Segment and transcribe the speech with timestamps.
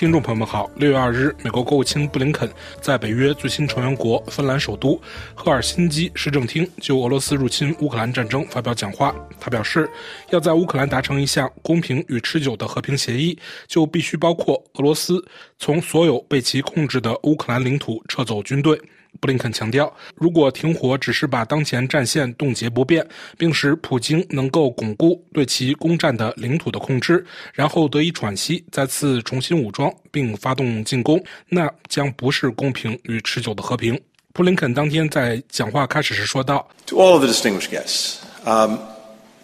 [0.00, 2.50] 听众朋友们好，六月二日，美国国务卿布林肯
[2.80, 4.98] 在北约最新成员国芬兰首都
[5.34, 9.14] 赫尔辛基市政厅就俄罗斯入侵乌克兰战争发表讲话。
[9.38, 9.86] 他表示，
[10.30, 15.22] 要在乌克兰达成一项公平与持久的和平协议，就必须包括俄罗斯
[15.58, 18.80] 从所有被其控制的乌克兰领土撤走军队。
[19.18, 23.06] 布林肯强调，如果停火只是把当前战线冻结不变，
[23.36, 34.00] 并使普京能够巩固对其攻占的领土的控制，然后得以喘息，再次重新武装并发动进攻，那将不是公平与持久的和平。
[34.32, 38.76] 布林肯当天在讲话开始时说道：“To all of the distinguished guests, um,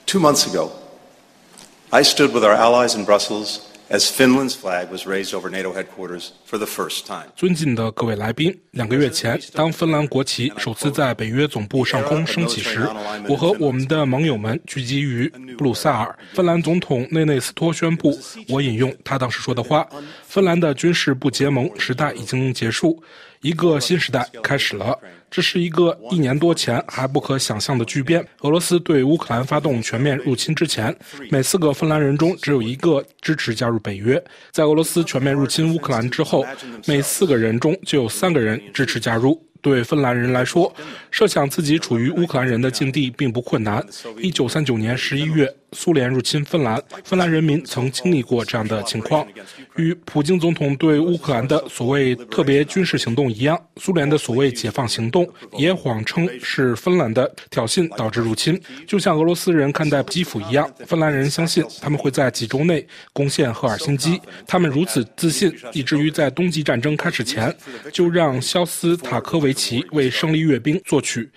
[0.07, 0.71] two months ago,
[1.91, 6.30] I stood with our allies in Brussels.” As Finland's flag was raised over NATO headquarters
[6.48, 7.26] for the first time。
[7.36, 12.88] 尊敬的各位来宾，两个月前，当芬兰国旗首次在北约总部上空升起时，
[13.28, 16.16] 我和我们的盟友们聚集于布鲁塞尔。
[16.34, 19.87] 芬兰总统内内斯托宣布，我引用他当时说的话
[20.26, 23.02] ：“芬兰的军事不结盟时代已经结束。”
[23.40, 24.98] 一个新时代开始了，
[25.30, 28.26] 这是一个一年多前还不可想象的巨变。
[28.40, 30.96] 俄罗斯对乌克兰发动全面入侵之前，
[31.30, 34.18] 每四个芬兰人中只有一个支持加入北约；
[34.51, 36.45] 在俄罗斯全面入侵乌克兰之后，
[36.87, 39.40] 每四个人中就有三个人支持加入。
[39.66, 40.72] 对芬兰人来说，
[41.10, 43.84] 设想自己处于乌克兰人的境地并不困难。
[44.20, 45.52] 一九三九年十一月。
[45.72, 49.26] 苏联入侵芬兰，芬兰人民曾经历过这样的情况。
[49.74, 55.28] 与普京总统对乌克兰的所谓特别军事行动一样，苏联的所谓解放行动
[55.59, 58.59] 也谎称是芬兰的挑衅导致入侵。
[58.87, 64.19] 就像俄罗斯人看待基辅一样，芬兰人相信他们会在几周内攻陷赫尔辛基。
[64.47, 67.54] 他们如此自信，以至于在冬季战争开始前
[67.92, 71.28] 就让肖斯塔科维奇为胜利阅兵作曲。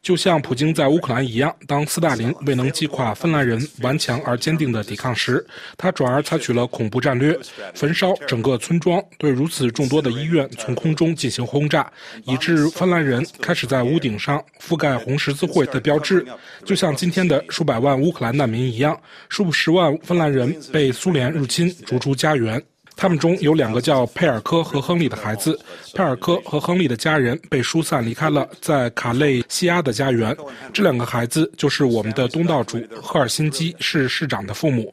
[0.00, 5.44] 就像普京在乌克兰一样，当斯大林未能击垮芬兰人顽强而坚定的抵抗时，
[5.76, 7.36] 他转而采取了恐怖战略，
[7.74, 11.90] 焚烧整个村庄，对如此众多的医院从空中进行轰炸，
[12.26, 16.24] 以致芬兰人开始在屋顶上覆盖红十字会的标志。
[16.64, 22.62] 就像今天的数百万乌克兰难民一样，数十万芬兰人被苏联入侵逐出家园。
[22.98, 25.56] 他们中有两个叫佩尔科和亨利的孩子，
[25.94, 30.36] 佩尔科和亨利的家人被疏散离开了在卡累西亚的家园。
[30.72, 34.92] 这两个孩子就是我们的东道主赫尔辛基市市长的父母。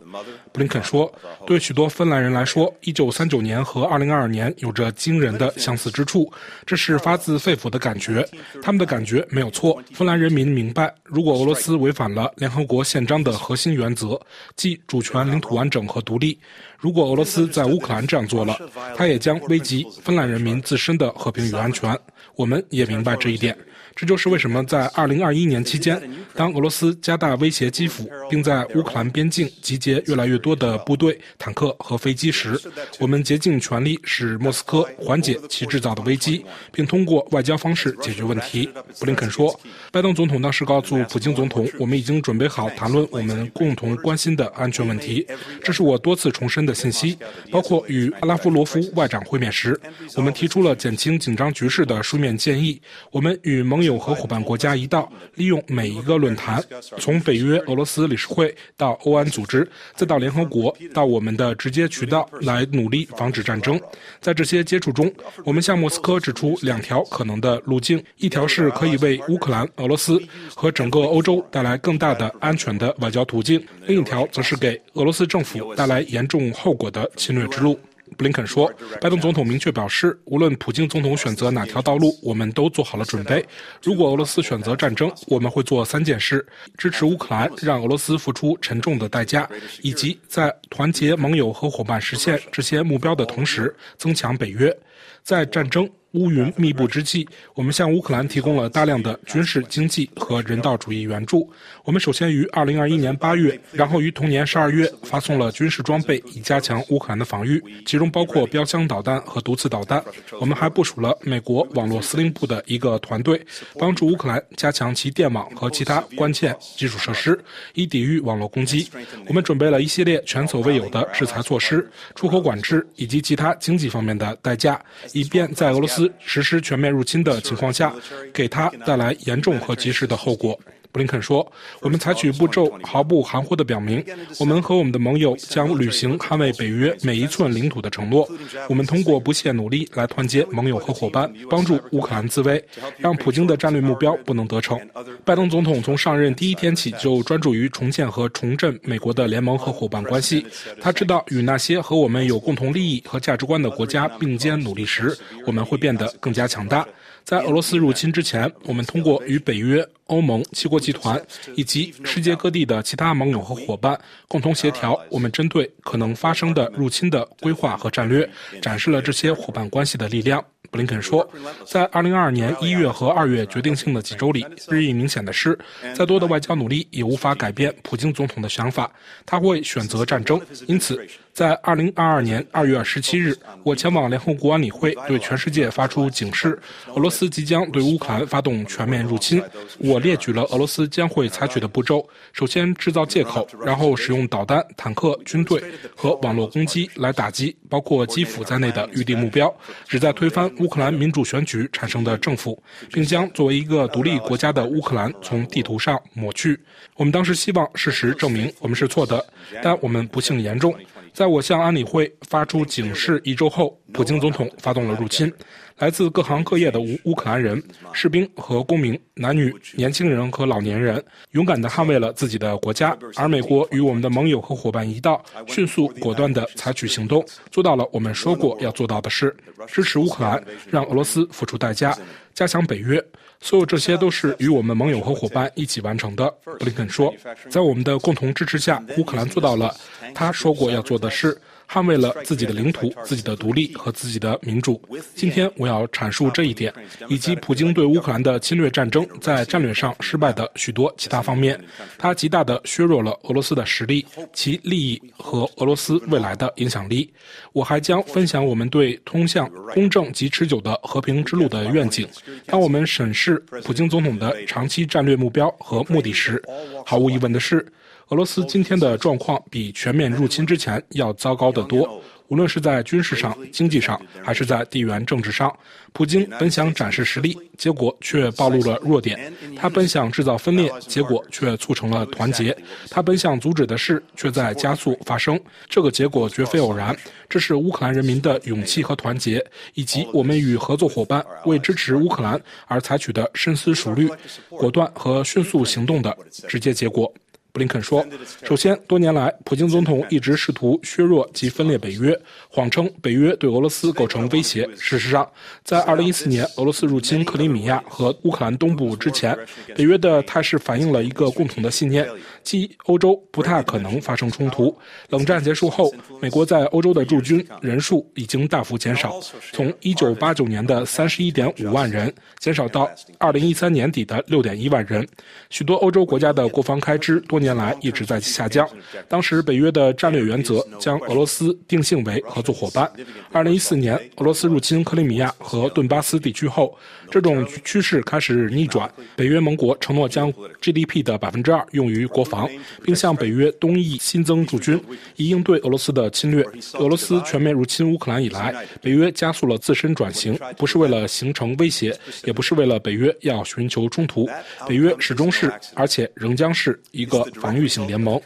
[0.55, 1.13] 布林肯说
[1.45, 6.31] ：“对许多芬兰人来说，1939年和2022年有着惊人的相似之处，
[6.65, 8.25] 这是发自肺腑的感觉。
[8.61, 9.83] 他们的感觉没有错。
[9.93, 14.17] 芬兰人民明白，如果俄罗斯违反了联合国宪章的核心原则，
[14.55, 16.39] 即主权、领土完整和独立，
[16.79, 18.57] 如果俄罗斯在乌克兰这样做了，
[18.95, 21.93] 它也将危及芬兰人民自身的和平与安全。
[22.37, 23.53] 我们也明白这一点。”
[23.95, 26.01] 这就是为什么在2021年期间，
[26.33, 32.59] 当俄罗斯加大威胁基辅，并在乌克兰边境集结越来越多的部队、坦克和飞机时，
[32.99, 38.69] 我们竭尽全力使莫斯科缓解其制造的危机，并通过外交方式解决问题。
[38.99, 39.57] 布林肯说，
[39.93, 45.25] 拜登总统当时告诉普京总统，我们已经准备好谈论我们共同关心的安全问题。
[45.63, 47.17] 这是我多次重申的信息，
[47.49, 49.79] 包括与阿拉夫罗夫外长会面时，
[50.17, 52.81] 我们提出了减轻紧张局势的书面建议。
[53.09, 53.84] 我们与盟友。
[53.85, 56.63] 友和伙伴国家一道，利用每一个论坛，
[56.99, 63.79] 从北约俄罗斯理事会到欧安组织，再到联合国，到我们的直接渠道，来努力防止战争。
[64.19, 65.11] 在这些接触中，
[65.43, 70.21] 我们向莫斯科指出两条可能的路径：一条是可以为乌克兰、俄罗斯
[70.53, 77.79] 和整个欧洲带来更大的安全的外交途径；另一条则是给俄罗斯政府带来严重后果的侵略之路。
[78.17, 78.71] 布林肯说，
[79.01, 83.45] 拜登总统明确表示，无论普京总统选择哪条道路，我们都做好了准备。
[83.81, 86.45] 如果俄罗斯选择战争，我们会做三件事：
[86.77, 89.49] 支持乌克兰，让俄罗斯付出沉重的代价，
[89.81, 94.75] 以及在团结盟友和伙伴实现这些目标的同时，增强北约。
[95.23, 95.89] 在战争。
[96.15, 101.47] 乌云密布之际，我们向乌克兰提供了大量的军事、经济和人道主义援助。
[101.83, 110.01] 我们首先于2021年8月，然后于同年12月发送了军事装备，以加强乌克兰的防御，其中包括标枪导弹和毒刺导弹。
[110.39, 113.39] 我们还部署了美国网络司令部的一个团队，
[113.77, 117.37] 帮助乌克兰加强其电网和其他关键基础设施，
[117.73, 118.89] 以抵御网络攻击。
[119.27, 121.85] 我们准备了一系列前所未有的制裁措施、
[122.15, 126.04] 出口管制以及其他经济方面的代价，以便在俄罗斯。
[126.19, 127.93] 实施全面入侵的情况下，
[128.33, 130.59] 给他带来严重和及时的后果。
[130.95, 131.45] 布林肯说
[131.83, 134.01] ：“我们采取步骤，毫不含糊地表明，
[134.39, 138.25] 我们和我们的盟友将履行捍卫北约每一寸领土的承诺。
[138.69, 142.63] 我们通过不懈努力来团结盟友和伙伴，帮助乌克兰自卫，
[142.97, 144.79] 让普京的战略目标不能得逞。”
[145.25, 150.45] 拜登总统从上任第一天起就专注于重建和重振美国的联盟和伙伴关系。
[150.79, 155.13] 他知道，与那些和我们有共同利益和价值观的国家并肩努力时，
[155.45, 156.87] 我们会变得更加强大。
[157.25, 161.19] 在俄罗斯入侵之前，我们通过与北约、欧盟、七国集团
[161.55, 168.29] 以及世界各地的其他盟友和伙伴共同协调，我们针对可能发生的入侵的规划和战略，
[168.61, 170.43] 展示了这些伙伴关系的力量。
[170.71, 171.25] 布林肯说，
[171.65, 175.57] 在2022年1月和2月决定性的几周里，日益明显的是，
[175.95, 178.91] 再多的外交努力也无法改变普京总统的想法，
[179.25, 180.41] 他会选择战争。
[180.67, 186.57] 因此，在2022年2月17日，我前往联合国安理会，对全世界发出警示：
[186.95, 189.43] 俄罗斯即将对乌克兰发动全面入侵。
[189.79, 195.61] 我列举了俄罗斯将会采取的步骤：首先制造借口，然后使用导弹、坦克、军队
[195.93, 199.53] 和网络攻击来打击包括基辅在内的预定目标，
[199.89, 200.49] 旨在推翻。
[200.59, 206.57] 乌克兰民主选举产生的政府，并将作为一个独立国家的乌克兰从地图上抹去。
[206.95, 209.21] 我们当时希望事实证明我们是错的，
[209.61, 210.73] 但我们不幸严重。
[211.15, 215.31] 在我向安理会发出警示一周后，普京总统发动了入侵。
[215.77, 217.61] 来自各行各业的乌乌克兰人、
[217.93, 221.01] 士兵和公民，男女、年轻人和老年人，
[221.31, 222.97] 勇敢地捍卫了自己的国家。
[223.15, 229.33] 而美国与我们的盟友和伙伴一道，迅速果断地采取行动，做到了我们说过要做到的事：
[229.67, 231.97] 支持乌克兰，让俄罗斯付出代价，
[232.33, 233.01] 加强北约。
[233.45, 236.27] 所有这些都是与我们盟友和伙伴一起完成的。
[236.43, 237.13] 布林肯说，
[237.47, 239.71] 在我们的共同支持下，乌克兰做到了
[240.15, 241.39] 他说过要做的事。
[241.69, 244.81] 捍卫了自己的领土、自己的独立和自己的民主。
[245.15, 246.73] 今天我要阐述这一点，
[247.07, 251.59] 以及普京对乌克兰的侵略战争在战略上失败的许多其他方面。
[251.97, 257.11] 它极大地削弱了俄罗斯的实力、其利益和俄罗斯未来的影响力。
[257.51, 262.07] 我还将分享我们对通向公正及持久的和平之路的愿景。
[262.45, 266.41] 当我们审视普京总统的长期战略目标和目的时，
[266.85, 267.65] 毫无疑问的是。
[268.09, 275.51] 俄罗斯今天的状况比全面入侵之前要糟糕得多，无论是在军事上、经济上，还是在地缘政治上。
[275.91, 279.17] 普京本想展示实力，结果却暴露了弱点；
[279.55, 282.53] 他本想制造分裂，结果却促成了团结；
[282.91, 285.39] 他本想阻止的事，却在加速发生。
[285.67, 286.95] 这个结果绝非偶然，
[287.27, 289.43] 这是乌克兰人民的勇气和团结，
[289.73, 294.07] 以及我们与合作伙伴为支持乌克兰而采取的深思熟虑、
[294.49, 296.15] 果断和迅速行动的
[296.47, 297.11] 直接结果。
[297.55, 298.05] 布林肯说
[298.43, 302.13] ：“首先，多年来，普京总统一直试图削弱及分裂北约，
[302.49, 304.69] 谎称北约对俄罗斯构成威胁。
[304.75, 305.25] 事实上，
[305.63, 309.33] 在2014年俄罗斯入侵克里米亚和乌克兰东部之前，
[309.73, 312.05] 北约的态势反映了一个共同的信念，
[312.43, 314.77] 即欧洲不太可能发生冲突。
[315.07, 319.17] 冷战结束后，美国在欧洲的驻军人数已经大幅减少，
[319.53, 325.07] 从1989年的31.5万人减少到2013年底的6.1万人。
[325.49, 328.67] 许多欧洲国家的国防开支多年。”年来一直在下降。
[329.07, 332.91] 当时北约的战略原则将俄罗斯定性为合作伙伴。
[333.31, 336.75] 二零一四年俄罗斯入侵克里米亚和顿巴斯地区后，
[337.11, 338.89] 这种趋势开始逆转。
[339.15, 342.49] 北约盟国承诺将 GDP 的百分之二用于国防，
[342.83, 344.81] 并向北约东翼新增驻军，
[345.15, 346.43] 以应对俄罗斯的侵略。
[346.79, 354.27] 俄罗斯全面入侵乌克兰以来，北约加速了自身转型，不是为了形成威胁，也不是为了北约要寻求冲突。
[354.67, 357.23] 北约始终是，而且仍将是一个。
[357.39, 358.19] 防御性联盟，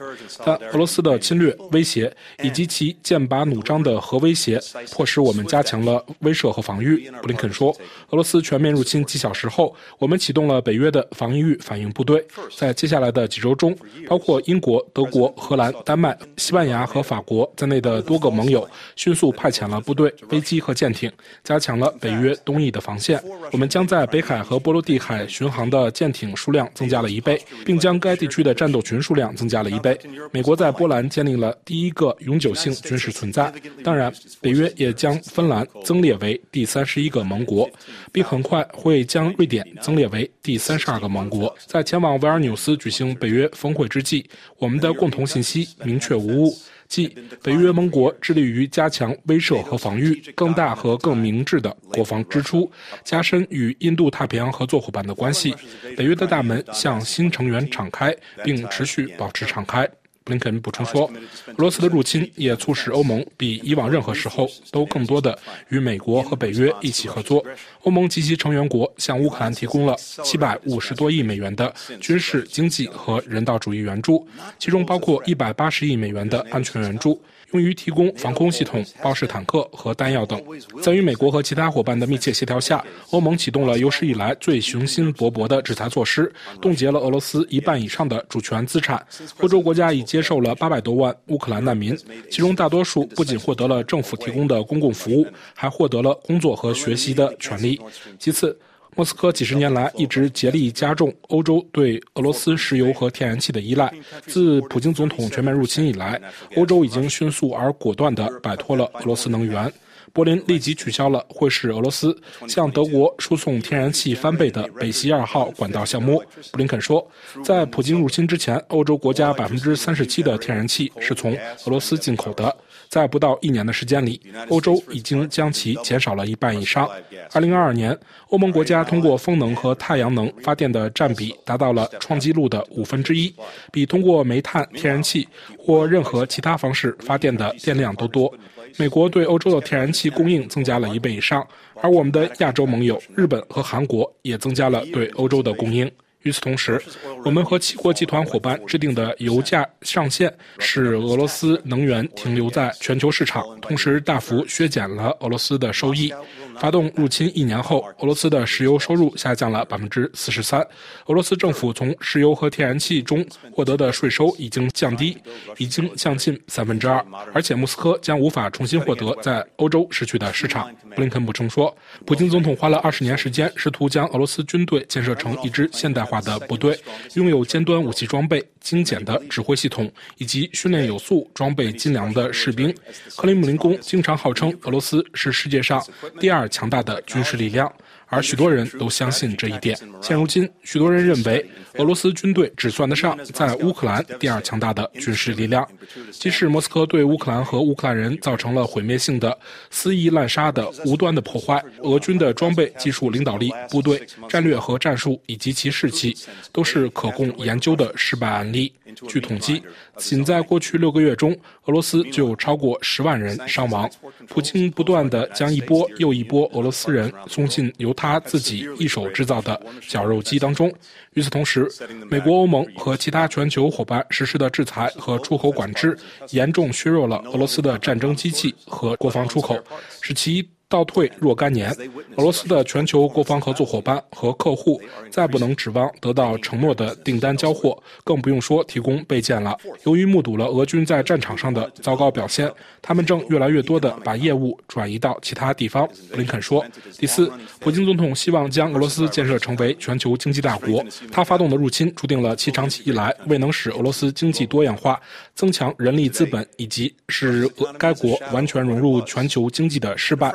[0.46, 2.12] 但俄罗斯的侵略威胁
[2.44, 4.62] 以及其剑拔弩张的核威胁，
[4.92, 7.10] 迫使我们加强了威慑和防御。
[7.22, 7.75] 布林肯说
[8.12, 12.24] ：“俄罗斯全面入侵几小时后，我们启动了北约的防御反应部队。
[12.56, 13.75] 在接下来的几周中，
[14.08, 21.12] 包括英国、德国、荷兰、丹麦、西班牙和法国在内的多个盟友迅速派遣了部队、飞机和舰艇，
[21.44, 23.20] 加强了北约东翼的防线。
[23.51, 30.00] 我们将在北海和波罗的海巡航的舰艇数量增加了一倍，并将该地区的战斗群。”数量增加了一倍。
[30.32, 33.51] 美国在波兰建立了第一个永久性军事存在。
[33.84, 37.70] 当然，北约也将芬兰增列为第三十一个盟国，
[38.12, 41.56] 并很快会将瑞典增列为第三十二个盟国。
[41.65, 46.56] 在前往维尔纽斯举行北约峰会之际，我们的共同信息明确无误。
[46.89, 52.69] 即北约盟国致力于加强威慑和防御，更大和更明智的国防支出，
[53.03, 55.55] 加深与印度太平洋合作伙伴的关系。
[55.96, 59.88] 北约的大门向新成员敞开，并持续保持敞开。
[60.30, 61.12] 林肯补充说，
[61.48, 65.38] 俄罗斯的入侵也促使欧盟比以往任何时候都更多的
[65.70, 67.44] 与美国和北约一起合作。
[67.82, 77.20] 欧盟及其成员国向乌克兰提供了七百五十多亿美元的军事、经济和人道主义援助，其中包括一百八十亿美元的安全援助。
[77.51, 80.41] 用于提供防空系统、豹式坦克和弹药等。
[80.82, 89.06] 在与美国和其他伙伴的密切协调下，欧盟启动了有史以来最雄心勃勃的制裁措施，冻结了俄罗斯一半以上的主权资产。
[89.39, 91.98] 欧洲国家已接受了八百多万乌克兰难民，
[92.29, 97.79] 其中大多数不仅获得了政府提供的公共服务，还获得了工作和学习的权利。
[98.18, 98.58] 其次，
[99.00, 103.89] 莫斯科几十年来一直竭力加重欧洲对俄罗斯石油和天然气的依赖。
[104.27, 106.22] 自普京总统全面入侵以来，
[106.58, 109.72] 欧洲已经迅速而果断地摆脱了俄罗斯能源。
[110.12, 112.13] 柏林立即取消了会使俄罗斯
[112.46, 116.22] 向德国输送天然气翻倍的北溪二号管道项目。
[116.51, 117.10] 布林肯说，
[117.41, 121.34] 在普京入侵之前，欧洲国家百分之三十七的天然气是从
[121.65, 122.53] 俄罗斯进口的。
[122.89, 124.19] 在不到一年的时间里，
[124.50, 126.89] 欧洲已经将其减少了一半以上。
[127.31, 127.96] 二零二二年，
[128.29, 133.31] 欧盟国家通过风能和太阳能发电的占比达到了创纪录的五分之一，
[133.72, 138.34] 比通过煤炭、天然气或任何其他方式发电的电量都多。
[138.77, 141.48] 美国对欧洲的天然气供应增加了一倍以上，
[141.81, 145.89] 而我们的亚洲盟友日本和韩国也增加了对欧洲的供应。
[146.24, 146.82] 与此同时，
[147.24, 156.14] 我们和七国集团伙伴制定的油价上限，使俄罗斯能源停留在全球市场，同时大幅削减了俄罗斯的收益。
[156.60, 160.60] 发动入侵一年后，俄罗斯的石油收入下降了百分之四十三。
[161.06, 165.18] 俄罗斯政府从石油和天然气中获得的税收已经降低，
[165.58, 167.04] 已经降近三分之二。
[167.34, 170.70] 而且莫斯科将无法重新获得在欧洲失去的市场。
[170.96, 171.75] 布林肯补充说，
[172.06, 176.78] 普京总统花了二十年时间，试图将俄罗斯军队建设成一支现代化的部队，
[177.13, 182.74] 拥有尖端武器装备、精简的指挥系统以及训练有素、装备精良的士兵。
[183.16, 185.84] 克里姆林宫经常号称俄罗斯是世界上
[186.20, 186.50] 第二。
[186.60, 187.72] 强大的军事力量，
[188.10, 189.78] 而许多人都相信这一点。
[190.01, 195.68] 现如今，许多人认为俄罗斯军队只算得上在乌克兰第二强大的军事力量。
[196.12, 199.38] 即使莫斯科对乌克兰和乌克兰人造成了毁灭性的、
[199.70, 206.16] 肆意滥杀的无端的破坏，俄军的装备、技术、领导力、部队战略和战术以及其士气，
[206.51, 208.74] 都是可供研究的失败案例。
[209.08, 209.62] 据统计，
[209.98, 211.32] 仅在过去六个月中，
[211.66, 213.89] 俄罗斯就有超过十万人伤亡。
[214.28, 220.74] 普京不断地将一波又一波俄罗斯人送进由他自己一手制造的绞肉机当中。
[221.15, 221.68] 与此同时，
[222.10, 225.98] 美国、欧盟和其他全球伙伴实施的制裁和出口管制，
[226.29, 229.60] 严重削弱了俄罗斯的战争机器和国防出口，
[230.01, 230.48] 使其。
[230.70, 231.76] 倒退若干年，
[232.16, 239.58] 俄罗斯的全球国防合作伙伴和客户再不能指望得到承诺的订单交货，更不用说提供备件了。
[239.86, 242.52] 由于目睹了俄军在战场上的糟糕表现，
[242.84, 245.88] 他们正越来越多地把业务转移到其他地方。
[246.12, 246.64] 布林肯说
[247.00, 255.02] ：“第四，普京总统希望将俄罗斯建设成为全球经济大国，他发动的入侵注定了其长期以来未能使俄罗斯经济多样化、
[255.39, 260.34] 增强人力资本以及使该国完全融入全球经济的失败。”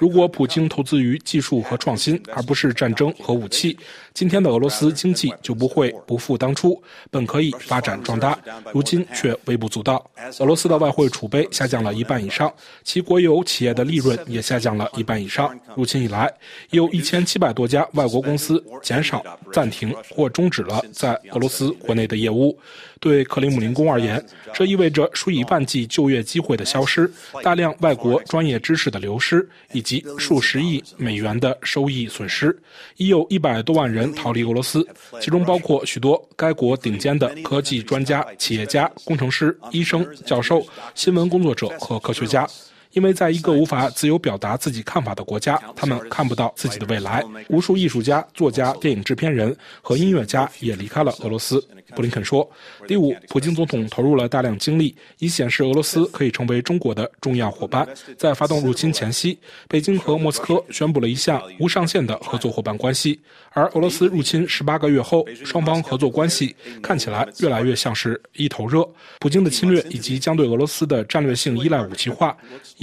[0.00, 3.76] 如果普京投资于技术和创新，而不是战争和武器，
[4.14, 8.38] 今天的俄罗斯经济就不会不复当初，本可以发展壮大，
[8.72, 10.10] 如今却微不足道。
[10.38, 12.50] 俄罗斯的外汇储备下降了一半以上，
[12.82, 15.54] 其国有企业的利润也下降了一半以上。
[15.76, 16.32] 入侵以来，
[16.70, 19.22] 有一千七百多家外国公司减少、
[19.52, 22.58] 暂停或终止了在俄罗斯国内的业务。
[22.98, 24.24] 对克里姆林宫而言，
[24.54, 27.10] 这意味着数以万计就业机会的消失，
[27.42, 32.56] 大量外国专业知识的流失，以及数十亿美元的收益损失。
[32.96, 34.86] 已有一百多万人逃离俄罗斯，
[35.20, 42.48] 其中包括许多该国顶尖的科技专家、企业家、工程师、医生、教授、新闻工作者和科学家。
[42.96, 47.22] 因为在一个无法自由表达自己看法的国家，他们看不到自己的未来。
[47.50, 51.62] 无数艺术家、作家、电影制片人和音乐家也离开了俄罗斯。
[51.94, 52.48] 布林肯说
[52.88, 57.86] ：“第五，普京总统投入了大量精力，以显示俄罗斯可以成为中国的重要伙伴。
[58.16, 59.38] 在发动入侵前夕，
[59.68, 63.20] 北京和莫斯科宣布了一项无上限的合作伙伴关系。
[63.50, 68.86] 而俄罗斯入侵十八个月后，双方合作关系看起来越来越像是一头热。
[69.20, 72.34] 普京的侵略以及将对俄罗斯的战略性依赖武器化。”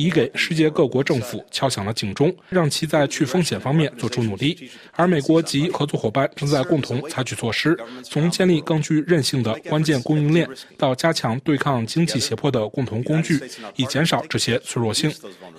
[0.03, 4.69] 已给世界各国政府敲响了警钟，让其在去风险方面做出努力。
[4.91, 10.45] 而美国及合作伙伴正在共同采取措施，从建立更具韧性的关键供应链，
[10.77, 13.39] 到加强对抗经济胁迫的共同工具，
[13.77, 15.09] 以减少这些脆弱性。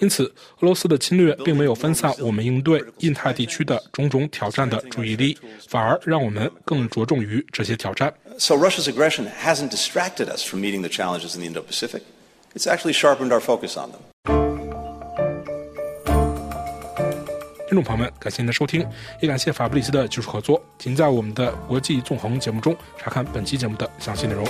[0.00, 8.12] 因此，俄罗斯的侵略并没有分散我们应对印太地区的种种挑战的注意力，反而让我们更着重于这些挑战。
[8.36, 12.02] So Russia's aggression hasn't distracted us from meeting the challenges in the Indo-Pacific.
[12.54, 14.13] It's actually sharpened our focus on them.
[17.74, 18.86] 听众朋友们，感谢您的收听，
[19.18, 20.62] 也感谢法布里斯的技术合作。
[20.78, 24.46] 请在我们的国际纵横节目中查看本期节目的详细内容。